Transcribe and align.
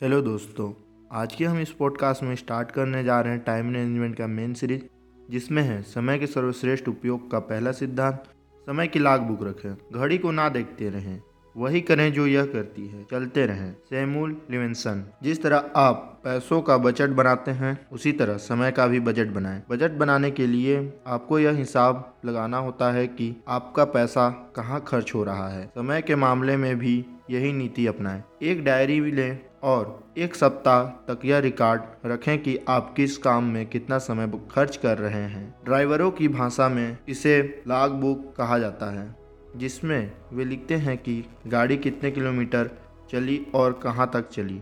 Hello 0.00 0.20
दोस्तों, 0.22 0.72
आज 1.12 1.34
के 1.34 1.44
हम 1.44 1.58
इस 1.58 1.70
पॉडकास्ट 1.70 2.22
में 2.22 2.34
स्टार्ट 2.36 2.70
करने 2.70 3.02
जा 3.04 3.20
रहे 3.20 3.32
हैं 3.32 3.42
टाइम 3.44 3.66
मैनेजमेंट 3.66 4.16
का 4.16 4.26
मेन 4.26 4.52
सीरीज़ 4.54 4.82
जिसमें 5.28 5.62
है 5.62 5.80
समय 5.82 6.18
के 6.18 6.26
सर्वश्रेष्ठ 6.26 6.88
उपयोग 6.88 7.30
का 7.30 7.38
पहला 7.38 7.72
सिद्धांत, 7.72 8.22
समय 8.66 8.86
की 8.86 8.98
लाग 8.98 9.20
बुक 9.20 9.42
रखें, 9.42 10.00
घड़ी 10.00 10.18
को 10.18 10.30
ना 10.30 10.48
देखते 10.48 10.90
रहें, 10.90 11.20
वही 11.56 11.80
करें 11.80 12.12
जो 12.12 12.26
यह 12.26 12.46
करती 12.46 12.86
है, 12.88 13.04
चलते 13.10 13.46
रहें। 13.46 13.72
सैमूल 13.90 14.36
लिवेंसन, 14.50 15.02
जिस 15.22 15.42
तरह 15.42 15.70
आप 15.76 16.20
पैसों 16.24 16.60
का 16.62 16.78
बजट 16.78 17.10
बनाते 17.12 17.50
हैं, 17.52 17.78
उसी 17.92 18.12
तरह 18.12 18.36
समय 18.42 18.72
का 18.72 18.86
भी 18.86 19.00
बजट 19.00 19.28
बनाएँ। 19.28 19.62
बजट 19.70 19.92
बनाने 19.94 20.30
के 20.30 20.46
लिए 20.46 20.78
आपको 21.06 21.38
यह 21.38 21.56
हिसाब 21.56 22.14
लगाना 22.24 22.58
होता 22.58 22.92
है 22.92 23.06
कि 23.06 23.34
आपका 23.48 23.84
पैसा 23.88 24.28
कहाँ 24.56 24.84
खर्च 24.88 25.14
हो 25.14 25.24
रहा 25.24 25.48
है। 25.48 25.66
समय 25.66 26.02
के 26.02 26.16
मामले 26.16 26.56
में 26.56 26.74
भी 26.78 27.04
यही 27.30 27.52
नीति 27.52 27.86
अपनाएँ। 27.86 28.22
एक 28.42 28.64
डायरी 28.64 29.00
भी 29.00 29.12
लें 29.12 29.38
और 29.66 30.12
एक 30.18 30.34
सप्ताह 30.34 30.82
तक 31.06 31.24
यह 31.24 31.38
रिकॉर्ड 31.38 31.82
रखें 32.06 32.38
कि 32.42 32.58
आप 32.68 32.92
किस 32.96 33.16
काम 33.18 33.44
में 33.44 33.66
कितना 33.66 33.98
समय 33.98 34.30
खर्च 34.50 34.76
कर 34.76 34.98
रहे 34.98 35.22
हैं। 35.22 35.44
ड्राइवरों 35.64 36.10
की 36.10 36.28
भाषा 36.28 36.68
में 36.68 36.96
इसे 37.08 37.38
लाग 37.68 37.90
बुक 37.92 38.32
कहा 38.36 38.58
जाता 38.58 38.90
है, 38.90 39.14
जिसमें 39.56 40.12
वे 40.32 40.44
लिखते 40.44 40.74
हैं 40.76 40.96
कि 40.98 41.22
गाड़ी 41.46 41.76
कितने 41.78 42.10
किलोमीटर 42.10 42.70
चली 43.10 43.40
और 43.54 43.72
कहाँ 43.82 44.10
तक 44.14 44.28
चली। 44.28 44.60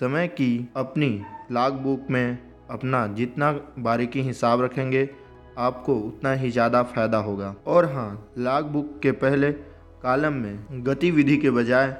समय 0.00 0.28
की 0.30 0.68
अपनी 0.76 1.10
लाग 1.52 1.72
बुक 1.82 2.10
में 2.10 2.38
अपना 2.70 3.06
जितना 3.08 3.52
बारीकी 3.78 4.22
हिसाब 4.22 4.62
रखेंगे, 4.62 5.08
आपको 5.58 5.94
उतना 5.98 6.32
ही 6.32 6.50
ज़्यादा 6.50 6.82
फ़ायदा 6.84 7.18
होगा। 7.18 7.54
और 7.66 7.92
हाँ 7.92 8.32
लाग 8.38 8.64
बुक 8.66 8.98
के 9.02 9.12
पहले 9.14 9.52
कॉलम 10.02 10.32
में 10.32 10.84
गतिविधि 10.86 11.36
के 11.36 11.50
बजाय 11.50 11.96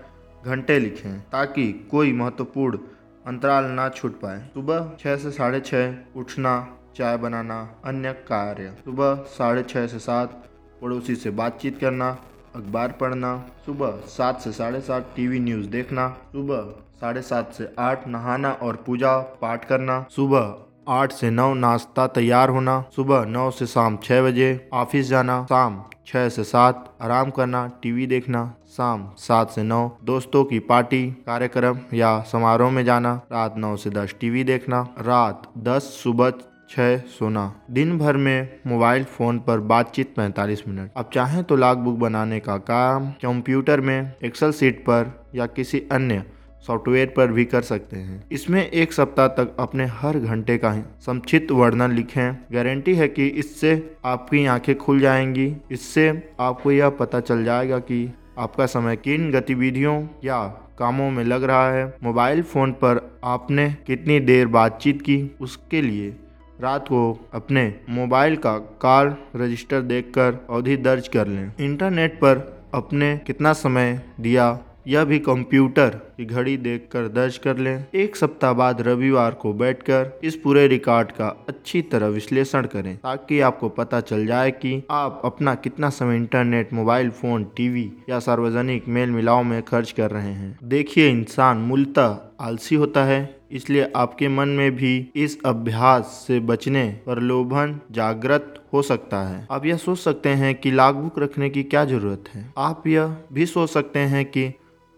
घंटे 0.46 0.78
लिखें 0.78 1.20
ताकि 1.20 1.72
कोई 1.90 2.12
महत्वपूर्ण 2.12 2.78
अंतराल 3.26 3.64
ना 3.64 3.88
छूट 3.88 4.20
पाए। 4.20 4.48
सुबह 4.54 4.90
छः 5.00 5.16
से 5.16 5.30
साढ़े 5.30 5.60
छः 5.60 5.94
उठना, 6.16 6.68
चाय 6.96 7.16
बनाना, 7.16 7.74
अन्य 7.84 8.12
कार्य। 8.12 8.74
सुबह 8.84 9.14
साढ़े 9.14 9.62
छः 9.62 9.86
से 9.86 9.98
सात, 9.98 10.44
पड़ोसी 10.82 11.16
से 11.16 11.30
बातचीत 11.30 11.78
करना, 11.78 12.18
अखबार 12.56 12.92
पढ़ना। 12.92 13.50
सुबह 13.66 13.90
सात 13.90 14.40
से 14.40 14.52
साढ़े 14.52 14.80
सात, 14.80 15.12
टीवी 15.16 15.40
न्यूज़ 15.40 15.68
देखना। 15.68 16.08
सुबह 16.32 16.60
साढ़े 17.00 17.22
सात 17.22 17.52
से 17.52 17.74
आठ, 17.78 18.08
नहाना 18.08 18.52
और 18.52 18.76
पूजा 18.76 19.18
पाठ 19.18 19.64
करना। 19.64 20.06
सुबह 20.10 20.56
आठ 20.88 21.12
से 21.12 21.30
नौ 21.30 21.54
नाश्ता 21.54 22.06
तैयार 22.06 22.48
होना, 22.48 22.84
सुबह 22.96 23.24
नौ 23.24 23.50
से 23.50 23.66
शाम 23.66 23.96
छः 23.96 24.22
बजे, 24.22 24.68
ऑफ़िस 24.72 25.08
जाना, 25.08 25.44
शाम 25.44 25.84
छः 26.06 26.28
से 26.28 26.44
सात, 26.44 26.96
आराम 27.02 27.30
करना, 27.30 27.70
टीवी 27.82 28.06
देखना, 28.06 28.54
शाम 28.76 29.10
सात 29.16 29.50
से 29.50 29.62
नौ, 29.62 29.98
दोस्तों 30.04 30.44
की 30.44 30.58
पार्टी, 30.58 31.10
कार्यक्रम 31.26 31.78
या 31.94 32.20
समारोह 32.20 32.70
में 32.70 32.84
जाना, 32.84 33.20
रात 33.32 33.54
नौ 33.56 33.76
से 33.76 33.90
दस, 33.90 34.14
टीवी 34.20 34.44
देखना, 34.44 34.88
रात 34.98 35.42
दस, 35.58 35.82
सुबह 35.82 36.32
छः 36.70 36.98
सोना। 36.98 37.60
दिन 37.70 37.98
भर 37.98 38.16
में 38.16 38.60
मोबाइल 38.66 39.04
फ़ोन 39.04 39.38
पर 39.38 39.60
बातचीत 39.60 40.14
45 40.16 40.68
मिनट। 40.68 40.90
अब 40.96 41.10
चाहें 41.14 41.44
तो 41.44 41.56
लॉग 41.56 41.78
बुक 41.78 41.96
बनाने 41.96 42.40
का 42.40 42.56
काम, 42.56 43.10
कंप्यूटर 43.10 43.80
में 43.80 44.12
एक्सेल 44.24 44.52
सीट 44.52 44.80
पर 44.80 45.26
या 45.34 45.46
किसी 45.46 45.82
अन्य 45.92 46.24
सॉफ्टवेयर 46.66 47.12
पर 47.16 47.32
भी 47.32 47.44
कर 47.44 47.62
सकते 47.62 47.96
हैं। 47.96 48.22
इसमें 48.32 48.70
एक 48.70 48.92
सप्ताह 48.92 49.28
तक 49.28 49.56
अपने 49.58 49.84
हर 49.86 50.18
घंटे 50.18 50.58
का 50.58 50.72
संक्षिप्त 51.00 51.52
वर्णन 51.52 51.92
लिखें। 51.92 52.36
गारंटी 52.52 52.94
है 52.94 53.08
कि 53.08 53.26
इससे 53.26 53.90
आपकी 54.04 54.46
आँखें 54.46 54.74
खुल 54.78 55.00
जाएँगी। 55.00 55.56
इससे 55.70 56.30
आपको 56.40 56.70
यह 56.70 56.88
पता 56.88 57.20
चल 57.20 57.44
जाएगा 57.44 57.78
कि 57.78 58.12
आपका 58.38 58.66
समय 58.66 58.96
किन 58.96 59.30
गतिविधियों 59.30 60.06
या 60.24 60.46
कामों 60.78 61.10
में 61.10 61.24
लग 61.24 61.44
रहा 61.44 61.70
है। 61.72 61.96
मोबाइल 62.02 62.42
फ़ोन 62.42 62.72
पर 62.72 63.20
आपने 63.24 63.76
कितनी 63.86 64.20
देर 64.20 64.46
बातचीत 64.46 65.02
की, 65.02 65.36
उसके 65.40 65.82
लिए 65.82 66.16
रात 66.60 66.88
को 66.88 67.28
अपने 67.34 67.74
मोबाइल 67.90 68.36
का 68.36 68.58
कार 68.58 69.16
रजिस्टर 69.36 69.80
देखकर 69.80 70.46
अवधि 70.50 70.76
दर्ज 70.76 71.08
कर 71.08 71.26
लें। 71.26 71.52
इंटरनेट 71.60 72.14
पर 72.14 72.38
अपने 72.74 73.16
कितना 73.26 73.52
समय 73.52 74.00
दिया 74.20 74.58
यह 74.88 75.04
भी 75.04 75.18
कंप्यूटर 75.18 75.88
की 76.16 76.24
घड़ी 76.24 76.56
देखकर 76.56 77.08
दर्ज 77.08 77.36
कर 77.36 77.58
लें। 77.58 77.84
एक 77.94 78.16
सप्ताह 78.16 78.52
बाद 78.52 78.80
रविवार 78.80 79.34
को 79.34 79.52
बैठकर 79.52 80.20
इस 80.24 80.36
पूरे 80.36 80.66
रिकॉर्ड 80.68 81.10
का 81.12 81.26
अच्छी 81.48 81.82
तरह 81.82 82.06
विश्लेषण 82.06 82.66
करें, 82.66 82.96
ताकि 82.96 83.40
आपको 83.40 83.68
पता 83.68 84.00
चल 84.00 84.26
जाए 84.26 84.50
कि 84.50 84.82
आप 84.90 85.20
अपना 85.24 85.54
कितना 85.54 85.90
समय 85.90 86.16
इंटरनेट, 86.16 86.72
मोबाइल, 86.72 87.10
फ़ोन, 87.10 87.44
टीवी 87.56 87.90
या 88.10 88.18
सार्वजनिक 88.18 88.88
मेल 88.88 89.10
मिलाव 89.10 89.42
में 89.42 89.62
खर्च 89.62 89.90
कर 89.92 90.10
रहे 90.10 90.32
हैं। 90.32 90.58
देखिए, 90.64 91.08
इंसान 91.10 91.56
मूलतः 91.58 92.16
आलसी 92.40 92.74
होता 92.74 93.04
है, 93.04 93.36
इसलिए 93.52 93.90
आपके 93.96 94.28
मन 94.28 94.48
में 94.48 94.70
भी 94.76 95.10
इस 95.16 95.38
अभ्यास 95.46 96.24
से 96.26 96.38
बचने 96.42 96.88
पर 97.06 97.18
लोभन 97.20 97.78
जागृत 97.90 98.54
हो 98.72 98.82
सकता 98.82 99.22
है। 99.28 99.46
आप 99.50 99.66
यह 99.66 99.76
सोच 99.76 99.98
सकते 99.98 100.28
हैं 100.28 100.54
कि 100.54 100.70
लागबुक 100.70 101.18
रखने 101.18 101.50
की 101.50 101.62
क्या 101.64 101.84
ज़रूरत 101.84 102.24
है। 102.34 102.44
आप 102.58 102.86
यह 102.86 103.16
भी 103.32 103.46
सोच 103.46 103.70
सकते 103.70 103.98
हैं 103.98 104.24
कि 104.24 104.48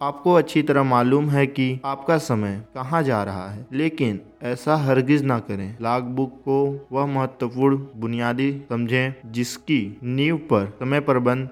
आपको 0.02 0.34
अच्छी 0.34 0.62
तरह 0.62 0.82
मालूम 0.82 1.30
है 1.30 1.46
कि 1.46 1.80
आपका 1.84 2.18
समय 2.18 2.64
कहाँ 2.74 3.02
जा 3.02 3.24
रहा 3.24 3.48
है। 3.50 3.66
लेकिन 3.72 4.20
ऐसा 4.42 4.76
हरगिज 4.76 5.22
ना 5.22 5.38
करें। 5.38 5.76
लाग 5.80 6.02
बुक 6.02 6.30
को 6.34 6.88
वह 6.92 7.06
महत्वपूर्ण 7.06 7.86
बुनियादी 7.96 8.62
समझें 8.68 9.32
जिसकी 9.32 9.98
नींव 10.02 10.36
पर 10.36 10.66
समय 10.80 11.00
प्रबंध 11.00 11.48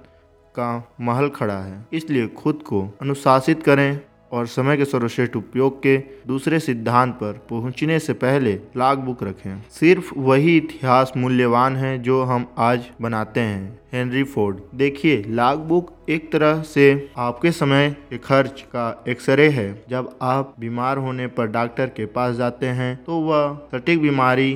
का 0.55 0.89
महल 1.01 1.29
खड़ा 1.29 1.59
है। 1.59 1.87
इसलिए 1.93 2.29
खुद 2.29 2.55
को 2.55 2.99
अनुशासित 3.03 3.63
करें। 3.63 4.01
और 4.33 4.47
समय 4.47 4.77
के 4.77 4.85
सर्वश्रेष्ठ 4.85 5.37
उपयोग 5.37 5.79
के 5.83 5.97
दूसरे 6.27 6.59
सिद्धांत 6.61 7.15
पर 7.15 7.33
पहुँचने 7.51 7.99
से 7.99 8.13
पहले 8.15 8.53
लाग 8.77 8.99
बुक 8.99 9.23
रखें। 9.23 9.63
सिर्फ़ 9.71 10.13
वही 10.19 10.57
इतिहास 10.57 11.13
मूल्यवान 11.17 11.77
है 11.77 11.99
जो 11.99 12.23
हम 12.23 12.47
आज 12.59 12.91
बनाते 13.01 13.41
हैं। 13.41 13.79
हेनरी 13.93 14.23
फोर्ड 14.25 14.59
देखिए 14.75 15.25
लाग 15.29 15.59
बुक 15.59 15.95
एक 16.09 16.31
तरह 16.33 16.63
से 16.65 16.89
आपके 17.19 17.53
समय 17.53 17.91
के 18.11 18.19
खर्च 18.19 18.61
का 18.67 19.05
एक्सरे 19.09 19.49
है। 19.49 19.85
जब 19.91 20.17
आप 20.23 20.55
बीमार 20.61 20.99
होने 20.99 21.27
पर 21.27 21.47
डॉक्टर 21.49 21.87
के 21.87 22.07
पास 22.09 22.35
जाते 22.37 22.67
हैं 22.67 22.97
तो 23.05 23.21
वह 23.21 23.55
सटीक 23.73 24.01
बीमारी 24.03 24.53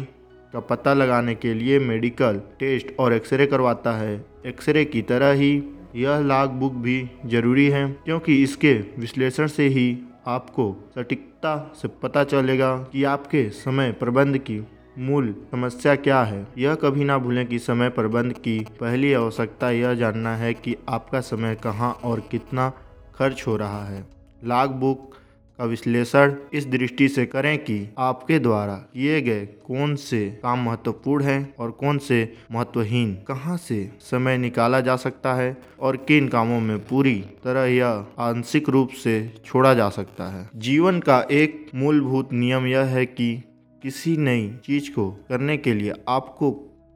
का 0.55 0.61
पता 0.61 0.93
लगाने 0.95 1.35
के 1.35 1.55
लिए 1.55 1.79
मेडिकल 1.79 2.41
टेस्ट 2.61 2.87
और 2.99 3.13
एक्सरे 3.13 3.47
करवाता 3.47 3.93
है। 3.93 4.15
एक्सरे 4.47 4.85
की 4.85 5.03
तरह 5.03 5.33
ही 5.33 5.57
यह 5.97 6.19
लाग 6.19 6.51
बुक 6.51 6.73
भी 6.73 7.11
ज़रूरी 7.27 7.69
है 7.69 7.87
क्योंकि 8.05 8.43
इसके 8.43 8.73
विश्लेषण 8.99 9.47
से 9.47 9.67
ही 9.69 9.99
आपको 10.27 10.65
सटीकता 10.95 11.73
से 11.83 11.89
पता 12.03 12.25
चलेगा 12.25 12.77
कि 12.93 13.05
आपके 13.05 13.49
समय 13.51 13.93
प्रबंध 13.93 14.39
की 14.39 14.61
मूल 14.99 15.35
समस्या 15.51 15.95
क्या 15.97 16.23
है। 16.23 16.47
यह 16.59 16.75
कभी 16.75 17.05
ना 17.05 17.19
भूलें 17.19 17.47
कि 17.47 17.59
समय 17.59 17.89
प्रबंध 17.89 18.33
की 18.33 18.59
पहली 18.81 19.13
आवश्यकता 19.13 19.71
यह 19.71 19.95
जानना 19.95 20.37
है 20.37 20.53
कि 20.55 20.77
आपका 20.89 21.21
समय 21.21 21.55
कहाँ 21.55 21.93
और 22.05 22.21
कितना 22.31 22.69
खर्च 23.15 23.45
हो 23.47 23.57
रहा 23.57 23.85
है। 23.85 24.05
लाग 24.45 24.71
बुक 24.71 25.15
का 25.59 25.65
विश्लेषण 25.65 26.35
इस 26.53 26.67
दृष्टि 26.67 27.09
से 27.09 27.27
करें 27.27 27.59
कि 27.59 27.89
आपके 27.99 28.39
द्वारा 28.39 28.75
किए 28.75 29.21
गए 29.21 29.47
कौन 29.47 29.95
से 29.97 30.41
काम 30.43 30.65
महत्वपूर्ण 30.65 31.25
हैं 31.25 31.55
और 31.59 31.71
कौन 31.71 31.99
से 31.99 32.33
महत्वहीन। 32.53 33.15
कहाँ 33.29 33.57
से 33.57 33.91
समय 34.01 34.39
निकाला 34.39 34.81
जा 34.81 34.97
सकता 34.97 35.35
है 35.35 35.57
और 35.81 35.97
किन 35.97 36.29
कामों 36.29 36.61
में 36.61 36.79
पूरी 36.79 37.15
तरह 37.45 37.65
या 37.65 37.91
आंशिक 38.19 38.69
रूप 38.69 38.91
से 38.91 39.35
छोड़ा 39.45 39.75
जा 39.75 39.89
सकता 39.91 40.29
है। 40.33 40.49
जीवन 40.57 41.01
का 41.01 41.27
एक 41.31 41.71
मूलभूत 41.75 42.33
नियम 42.33 42.67
यह 42.67 42.85
है 42.87 43.07
कि 43.07 43.43
किसी 43.83 44.17
नई 44.17 44.49
चीज़ 44.65 44.91
को 44.91 45.11
करने 45.29 45.57
के 45.57 45.75
लिए 45.75 45.93
आपको 46.09 46.51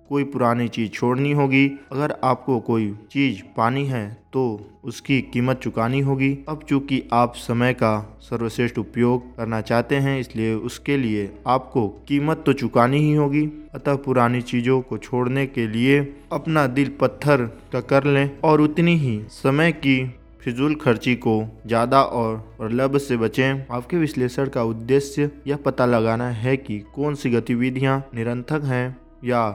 कोई 0.09 0.25
पुरानी 0.27 0.69
चीज़ 0.69 0.91
छोड़नी 0.91 1.33
होगी। 1.33 1.67
अगर 1.93 2.15
आपको 2.25 2.59
कोई 2.62 2.91
चीज़ 3.12 3.43
पानी 3.56 3.84
है 3.87 4.06
तो 4.33 4.44
उसकी 4.84 5.21
कीमत 5.25 5.61
चुकानी 5.61 6.00
होगी। 6.00 6.33
अब 6.49 6.62
चूँकि 6.69 7.03
आप 7.12 7.34
समय 7.37 7.72
का 7.75 8.19
सर्वश्रेष्ठ 8.22 8.78
उपयोग 8.78 9.37
करना 9.37 9.61
चाहते 9.62 9.97
हैं, 9.97 10.19
इसलिए 10.21 10.54
उसके 10.54 10.97
लिए 10.97 11.31
आपको 11.47 11.86
कीमत 12.09 12.42
तो 12.47 12.53
चुकानी 12.54 12.98
ही 12.98 13.15
होगी। 13.15 13.47
अतः 13.75 13.97
पुरानी 13.97 14.42
चीज़ों 14.42 14.81
को 14.81 14.98
छोड़ने 14.98 15.47
के 15.47 15.66
लिए 15.69 16.01
अपना 16.33 16.66
दिल 16.69 16.92
पत्थर 17.01 17.45
का 17.72 17.81
कर 17.83 18.04
लें 18.07 18.31
और 18.41 18.60
उतनी 18.60 18.97
ही 18.97 19.21
समय 19.33 19.72
की 19.75 20.04
फिजूल 20.41 20.75
खर्ची 20.75 21.15
को 21.16 21.33
ज़्यादा 21.66 22.03
और 22.03 22.36
प्रलब 22.59 22.97
से 22.98 23.16
बचें। 23.16 23.65
आपके 23.71 23.97
विश्लेषण 23.97 24.48
का 24.48 24.63
उद्देश्य 24.65 25.31
यह 25.47 25.57
पता 25.57 25.86
लगाना 25.86 26.28
है 26.33 26.57
कि 26.57 26.78
कौन 26.95 27.15
सी 27.15 27.31
गतिविधियाँ 27.31 27.98
निरंथक 28.15 28.65
हैं 28.65 28.97
या 29.25 29.48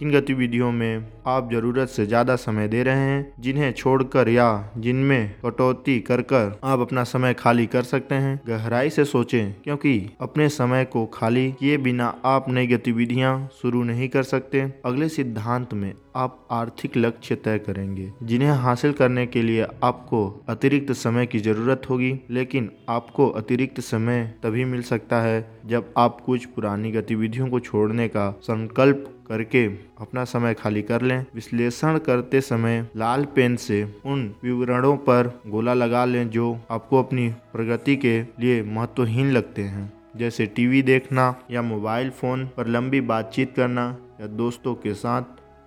किन 0.00 0.10
गतिविधियों 0.10 0.70
में 0.72 1.06
आप 1.26 1.48
ज़रूरत 1.52 1.88
से 1.88 2.04
ज़्यादा 2.06 2.34
समय 2.36 2.68
दे 2.68 2.82
रहे 2.82 2.96
हैं, 2.96 3.32
जिन्हें 3.40 3.72
छोड़कर 3.72 4.28
या 4.28 4.72
जिनमें 4.78 5.34
कटौती 5.44 5.98
कर 6.00 6.22
कर 6.22 6.58
आप 6.64 6.80
अपना 6.80 7.04
समय 7.04 7.34
खाली 7.34 7.66
कर 7.66 7.82
सकते 7.82 8.14
हैं? 8.14 8.40
गहराई 8.48 8.90
से 8.90 9.04
सोचें, 9.04 9.52
क्योंकि 9.64 10.10
अपने 10.20 10.48
समय 10.48 10.84
को 10.84 11.06
खाली 11.14 11.50
किए 11.52 11.76
बिना 11.78 12.14
आप 12.24 12.50
नई 12.50 12.66
गतिविधियाँ 12.66 13.48
शुरू 13.62 13.82
नहीं 13.84 14.08
कर 14.08 14.22
सकते। 14.24 14.60
अगले 14.84 15.08
सिद्धांत 15.08 15.74
में 15.74 15.92
आप 16.16 16.46
आर्थिक 16.50 16.96
लक्ष्य 16.96 17.34
तय 17.36 17.58
करेंगे, 17.58 18.12
जिन्हें 18.22 18.50
हासिल 18.50 18.92
करने 18.92 19.26
के 19.26 19.42
लिए 19.42 19.66
आपको 19.82 20.44
अतिरिक्त 20.48 20.92
समय 20.94 21.26
की 21.26 21.38
ज़रूरत 21.40 21.82
होगी। 21.90 22.14
लेकिन 22.30 22.70
आपको 22.88 23.28
अतिरिक्त 23.30 23.80
समय 23.82 24.24
तभी 24.42 24.64
मिल 24.64 24.82
सकता 24.84 25.20
है, 25.22 25.44
जब 25.66 25.92
आप 25.98 26.20
कुछ 26.20 26.44
पुरानी 26.46 26.92
गतिविधियों 26.92 27.48
को 27.48 27.60
छोड़ने 27.60 28.08
का 28.08 28.30
संकल्प 28.42 29.12
करके 29.28 29.66
अपना 30.00 30.24
समय 30.24 30.54
खाली 30.54 30.82
कर 30.82 31.02
लें। 31.02 31.24
विश्लेषण 31.34 31.98
करते 31.98 32.40
समय 32.40 32.86
लाल 32.96 33.24
पेन 33.34 33.56
से 33.56 33.82
उन 34.04 34.24
विवरणों 34.44 34.96
पर 34.96 35.32
गोला 35.46 35.74
लगा 35.74 36.04
लें 36.04 36.28
जो 36.30 36.58
आपको 36.70 37.02
अपनी 37.02 37.28
प्रगति 37.52 37.96
के 37.96 38.20
लिए 38.40 38.62
महत्वहीन 38.62 39.30
लगते 39.32 39.62
हैं। 39.62 39.92
जैसे 40.16 40.46
टीवी 40.46 40.82
देखना 40.82 41.34
या 41.50 41.62
मोबाइल 41.62 42.10
फ़ोन 42.10 42.46
पर 42.56 42.66
लंबी 42.66 43.00
बातचीत 43.06 43.54
करना 43.56 43.96
या 44.20 44.26
दोस्तों 44.26 44.74
के 44.74 44.94
साथ 44.94 45.22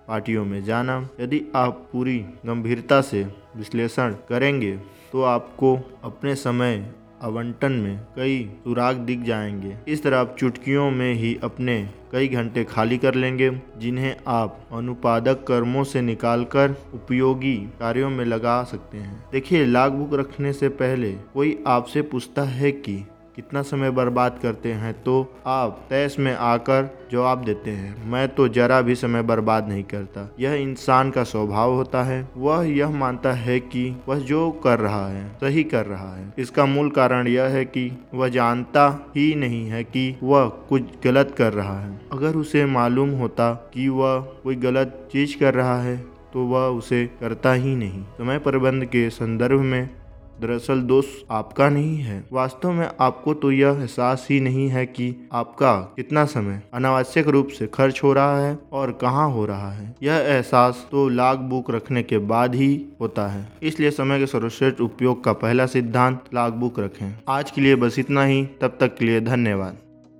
पार्टियों 0.08 0.44
में 0.44 0.62
जाना। 0.64 0.98
यदि 1.20 1.42
आप 1.54 1.88
पूरी 1.92 2.18
गंभीरता 2.46 3.00
से 3.00 3.22
विश्लेषण 3.56 4.14
करेंगे 4.28 4.76
तो 5.12 5.22
आपको 5.22 5.74
अपने 6.04 6.34
समय 6.34 6.76
आवंटन 7.22 7.72
में 7.72 8.00
कई 8.16 8.44
सुराग 8.64 8.96
दिख 8.96 9.22
जाएँगे। 9.22 9.76
इस 9.88 10.02
तरह 10.02 10.18
आप 10.18 10.36
चुटकियों 10.38 10.90
में 10.90 11.14
ही 11.14 11.38
अपने 11.42 11.90
कई 12.12 12.28
घंटे 12.28 12.64
खाली 12.64 12.98
कर 12.98 13.14
लेंगे, 13.14 13.60
जिन्हें 13.78 14.16
आप 14.26 14.60
अनुपादक 14.72 15.44
कर्मों 15.48 15.84
से 15.84 16.02
निकालकर 16.02 16.70
उपयोगी 16.94 17.56
कार्यों 17.56 18.10
में 18.10 18.24
लगा 18.24 18.62
सकते 18.62 18.98
हैं। 18.98 19.24
देखिए 19.32 19.66
लाग 19.66 19.92
बुक 19.92 20.14
रखने 20.14 20.52
से 20.52 20.68
पहले 20.68 21.12
कोई 21.12 21.64
आपसे 21.66 22.02
पूछता 22.02 22.42
है 22.42 22.72
कि 22.72 23.04
कितना 23.40 23.60
समय 23.62 23.90
बर्बाद 23.90 24.38
करते 24.42 24.72
हैं 24.72 24.92
तो 25.02 25.14
आप 25.46 25.78
तैस 25.90 26.16
में 26.18 26.34
आकर 26.34 26.88
जवाब 27.12 27.44
देते 27.44 27.70
हैं, 27.70 28.10
मैं 28.10 28.28
तो 28.28 28.48
जरा 28.48 28.80
भी 28.80 28.94
समय 28.94 29.22
बर्बाद 29.22 29.68
नहीं 29.68 29.82
करता। 29.84 30.28
यह 30.40 30.54
इंसान 30.54 31.10
का 31.10 31.22
स्वभाव 31.22 31.72
होता 31.72 32.02
है। 32.02 32.28
वह 32.36 32.68
यह 32.68 32.90
मानता 32.90 33.32
है 33.32 33.58
कि 33.60 33.84
वह 34.08 34.18
जो 34.20 34.50
कर 34.64 34.78
रहा 34.78 35.06
है, 35.08 35.26
सही 35.34 35.64
कर 35.64 35.86
रहा 35.86 36.14
है। 36.16 36.32
इसका 36.38 36.66
मूल 36.66 36.90
कारण 36.90 37.28
यह 37.28 37.44
है 37.46 37.64
कि 37.64 37.90
वह 38.14 38.28
जानता 38.28 38.86
ही 39.16 39.34
नहीं 39.34 39.66
है 39.66 39.82
कि 39.84 40.04
वह 40.22 40.48
कुछ 40.68 40.82
गलत 41.04 41.34
कर 41.38 41.52
रहा 41.52 41.80
है। 41.80 42.00
अगर 42.12 42.36
उसे 42.36 42.66
मालूम 42.66 43.10
होता 43.12 43.52
कि 43.74 43.88
वह 43.88 44.18
कोई 44.42 44.56
गलत 44.58 45.08
चीज़ 45.12 45.38
कर 45.38 45.54
रहा 45.54 45.80
है 45.82 45.96
तो 46.32 46.44
वह 46.46 46.66
उसे 46.76 47.04
करता 47.20 47.52
ही 47.52 47.74
नहीं। 47.76 48.02
समय 48.18 48.38
प्रबंध 48.38 48.84
के 48.84 49.08
संदर्भ 49.10 49.60
में 49.62 49.88
दरअसल 50.40 50.80
दोष 50.80 51.06
आपका 51.30 51.68
नहीं 51.68 51.96
है। 51.96 52.22
वास्तव 52.32 52.72
में 52.72 52.88
आपको 53.00 53.34
तो 53.34 53.50
यह 53.52 53.78
एहसास 53.80 54.26
ही 54.30 54.40
नहीं 54.40 54.68
है 54.68 54.84
कि 54.86 55.14
आपका 55.32 55.74
कितना 55.96 56.24
समय 56.24 56.62
अनावश्यक 56.74 57.28
रूप 57.28 57.48
से 57.48 57.66
खर्च 57.66 58.00
हो 58.02 58.12
रहा 58.12 58.38
है 58.40 58.58
और 58.72 58.92
कहाँ 58.92 59.28
हो 59.30 59.44
रहा 59.46 59.72
है। 59.72 59.94
यह 60.02 60.14
एहसास 60.14 60.86
तो 60.90 61.08
लाग 61.08 61.38
बुक 61.38 61.70
रखने 61.70 62.02
के 62.02 62.18
बाद 62.18 62.54
ही 62.54 62.86
होता 63.00 63.26
है। 63.28 63.46
इसलिए 63.62 63.90
समय 63.90 64.18
के 64.18 64.26
सर्वश्रेष्ठ 64.26 64.80
उपयोग 64.80 65.22
का 65.24 65.32
पहला 65.32 65.66
सिद्धांत 65.66 66.24
लाग 66.34 66.52
बुक 66.52 66.80
रखें। 66.80 67.12
आज 67.28 67.50
के 67.50 67.60
लिए 67.60 67.76
बस 67.76 67.98
इतना 67.98 68.24
ही। 68.24 68.44
तब 68.60 68.76
तक 68.80 68.96
के 68.96 69.04
लिए 69.04 69.20
धन्यवाद। 69.20 69.78